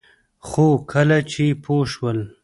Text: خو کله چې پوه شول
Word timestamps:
خو 0.47 0.67
کله 0.91 1.17
چې 1.31 1.45
پوه 1.63 1.85
شول 1.93 2.19